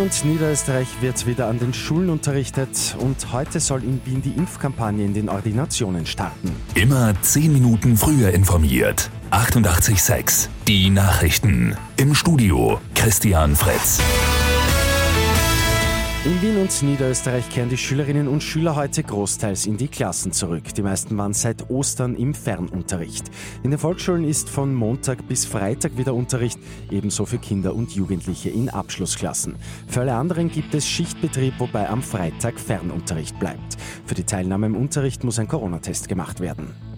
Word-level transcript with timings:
und 0.00 0.24
Niederösterreich 0.24 0.88
wird 1.00 1.26
wieder 1.26 1.46
an 1.46 1.58
den 1.58 1.74
Schulen 1.74 2.08
unterrichtet 2.08 2.96
und 2.98 3.32
heute 3.32 3.60
soll 3.60 3.84
in 3.84 4.00
Wien 4.04 4.22
die 4.22 4.30
Impfkampagne 4.30 5.04
in 5.04 5.14
den 5.14 5.28
Ordinationen 5.28 6.06
starten. 6.06 6.50
Immer 6.74 7.14
10 7.20 7.52
Minuten 7.52 7.96
früher 7.96 8.30
informiert. 8.30 9.10
88.6 9.30 10.48
Die 10.66 10.90
Nachrichten. 10.90 11.76
Im 11.96 12.14
Studio 12.14 12.80
Christian 12.94 13.54
Fritz. 13.54 14.00
In 16.22 16.42
Wien 16.42 16.58
und 16.58 16.82
Niederösterreich 16.82 17.48
kehren 17.48 17.70
die 17.70 17.78
Schülerinnen 17.78 18.28
und 18.28 18.42
Schüler 18.42 18.76
heute 18.76 19.02
großteils 19.02 19.64
in 19.64 19.78
die 19.78 19.88
Klassen 19.88 20.32
zurück. 20.32 20.74
Die 20.74 20.82
meisten 20.82 21.16
waren 21.16 21.32
seit 21.32 21.70
Ostern 21.70 22.14
im 22.14 22.34
Fernunterricht. 22.34 23.30
In 23.62 23.70
den 23.70 23.80
Volksschulen 23.80 24.24
ist 24.24 24.50
von 24.50 24.74
Montag 24.74 25.26
bis 25.28 25.46
Freitag 25.46 25.96
wieder 25.96 26.12
Unterricht, 26.12 26.58
ebenso 26.90 27.24
für 27.24 27.38
Kinder 27.38 27.74
und 27.74 27.92
Jugendliche 27.92 28.50
in 28.50 28.68
Abschlussklassen. 28.68 29.56
Für 29.86 30.00
alle 30.00 30.14
anderen 30.14 30.50
gibt 30.50 30.74
es 30.74 30.86
Schichtbetrieb, 30.86 31.54
wobei 31.56 31.88
am 31.88 32.02
Freitag 32.02 32.60
Fernunterricht 32.60 33.38
bleibt. 33.40 33.78
Für 34.04 34.14
die 34.14 34.24
Teilnahme 34.24 34.66
im 34.66 34.76
Unterricht 34.76 35.24
muss 35.24 35.38
ein 35.38 35.48
Corona-Test 35.48 36.06
gemacht 36.06 36.40
werden. 36.40 36.89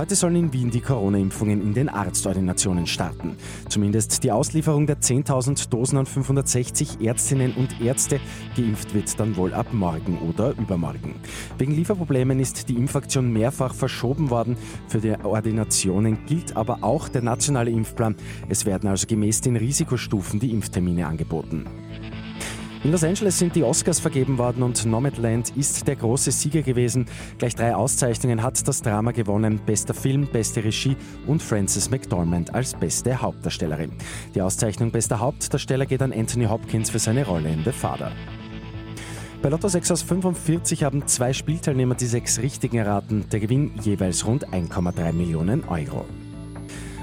Heute 0.00 0.14
sollen 0.14 0.36
in 0.36 0.52
Wien 0.54 0.70
die 0.70 0.80
Corona-Impfungen 0.80 1.60
in 1.60 1.74
den 1.74 1.90
Arztordinationen 1.90 2.86
starten. 2.86 3.36
Zumindest 3.68 4.24
die 4.24 4.32
Auslieferung 4.32 4.86
der 4.86 4.96
10.000 4.96 5.68
Dosen 5.68 5.98
an 5.98 6.06
560 6.06 7.02
Ärztinnen 7.02 7.52
und 7.52 7.82
Ärzte. 7.82 8.18
Geimpft 8.56 8.94
wird 8.94 9.20
dann 9.20 9.36
wohl 9.36 9.52
ab 9.52 9.66
morgen 9.74 10.18
oder 10.26 10.52
übermorgen. 10.56 11.16
Wegen 11.58 11.74
Lieferproblemen 11.74 12.40
ist 12.40 12.70
die 12.70 12.76
Impfaktion 12.76 13.30
mehrfach 13.30 13.74
verschoben 13.74 14.30
worden. 14.30 14.56
Für 14.88 15.00
die 15.00 15.22
Ordinationen 15.22 16.24
gilt 16.24 16.56
aber 16.56 16.78
auch 16.80 17.10
der 17.10 17.20
nationale 17.20 17.70
Impfplan. 17.70 18.16
Es 18.48 18.64
werden 18.64 18.88
also 18.88 19.06
gemäß 19.06 19.42
den 19.42 19.56
Risikostufen 19.56 20.40
die 20.40 20.52
Impftermine 20.52 21.08
angeboten. 21.08 21.66
In 22.82 22.92
Los 22.92 23.04
Angeles 23.04 23.38
sind 23.38 23.54
die 23.54 23.62
Oscars 23.62 24.00
vergeben 24.00 24.38
worden 24.38 24.62
und 24.62 24.86
Nomadland 24.86 25.54
ist 25.54 25.86
der 25.86 25.96
große 25.96 26.30
Sieger 26.30 26.62
gewesen. 26.62 27.04
Gleich 27.36 27.54
drei 27.54 27.74
Auszeichnungen 27.74 28.42
hat 28.42 28.66
das 28.66 28.80
Drama 28.80 29.10
gewonnen: 29.10 29.60
bester 29.66 29.92
Film, 29.92 30.26
beste 30.26 30.64
Regie 30.64 30.96
und 31.26 31.42
Frances 31.42 31.90
McDormand 31.90 32.54
als 32.54 32.72
beste 32.72 33.20
Hauptdarstellerin. 33.20 33.92
Die 34.34 34.40
Auszeichnung 34.40 34.92
bester 34.92 35.20
Hauptdarsteller 35.20 35.84
geht 35.84 36.00
an 36.00 36.14
Anthony 36.14 36.46
Hopkins 36.46 36.88
für 36.88 36.98
seine 36.98 37.26
Rolle 37.26 37.50
in 37.50 37.64
The 37.64 37.72
Father. 37.72 38.12
Bei 39.42 39.50
Lotto 39.50 39.68
6 39.68 39.90
aus 39.90 40.02
45 40.02 40.82
haben 40.82 41.06
zwei 41.06 41.34
Spielteilnehmer 41.34 41.96
die 41.96 42.06
sechs 42.06 42.38
richtigen 42.40 42.78
erraten. 42.78 43.26
Der 43.30 43.40
Gewinn 43.40 43.72
jeweils 43.82 44.26
rund 44.26 44.48
1,3 44.48 45.12
Millionen 45.12 45.64
Euro. 45.64 46.06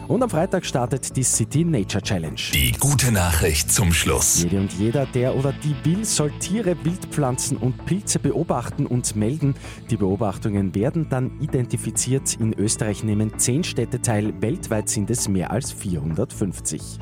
Und 0.08 0.24
am 0.24 0.30
Freitag 0.30 0.66
startet 0.66 1.16
die 1.18 1.24
City 1.24 1.66
Nature 1.66 2.02
Challenge. 2.02 2.40
Die 2.54 2.72
gute 2.80 3.12
Nachricht 3.12 3.72
zum 3.72 3.92
Schluss. 3.92 4.44
Jede 4.44 4.60
und 4.60 4.72
jeder, 4.74 5.06
der 5.06 5.36
oder 5.36 5.52
die 5.52 5.76
will, 5.84 6.06
soll 6.06 6.32
Tiere, 6.40 6.78
Wildpflanzen 6.84 7.58
und 7.58 7.86
Pilze 7.86 8.20
beobachten 8.20 8.86
und 8.86 9.16
melden. 9.18 9.56
Die 9.90 9.98
Beobachtungen 9.98 10.74
werden 10.74 11.08
dann 11.10 11.40
identifiziert. 11.42 12.36
In 12.40 12.54
Österreich 12.54 13.04
nehmen 13.04 13.38
zehn 13.38 13.66
Städte 13.66 14.02
teil. 14.02 14.34
Weltweit 14.42 14.88
sind 14.88 15.10
es 15.10 15.28
mehr 15.28 15.52
als 15.52 15.74
450. 15.74 17.00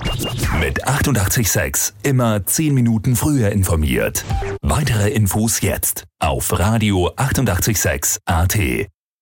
Mit 0.59 0.87
886 0.87 1.93
immer 2.03 2.45
10 2.45 2.73
Minuten 2.73 3.15
früher 3.15 3.51
informiert. 3.51 4.25
Weitere 4.61 5.11
Infos 5.11 5.61
jetzt 5.61 6.05
auf 6.19 6.57
Radio 6.57 7.11
886 7.15 8.19
AT. 8.25 8.57